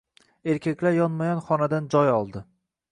Erkaklar 0.53 0.95
yonma-yon 1.01 1.45
xonadan 1.51 1.93
joy 1.97 2.13
oldi. 2.21 2.47